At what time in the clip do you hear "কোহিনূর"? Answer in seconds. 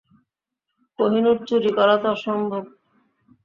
0.99-1.37